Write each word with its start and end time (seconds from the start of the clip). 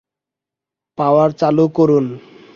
পাওয়ার 0.97 1.29
চালু 1.31 1.65
করুন। 1.67 2.05